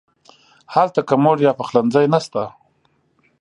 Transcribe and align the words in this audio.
هلته 0.73 0.99
کمود 1.09 1.37
یا 1.45 1.51
پخلنځی 1.59 2.05
نه 2.13 2.19
شته. 2.25 2.43